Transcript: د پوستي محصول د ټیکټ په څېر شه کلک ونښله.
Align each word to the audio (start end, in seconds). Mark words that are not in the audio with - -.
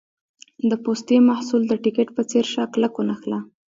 د 0.69 0.71
پوستي 0.83 1.17
محصول 1.29 1.61
د 1.67 1.73
ټیکټ 1.83 2.07
په 2.17 2.23
څېر 2.29 2.45
شه 2.53 2.63
کلک 2.73 2.93
ونښله. 2.97 3.39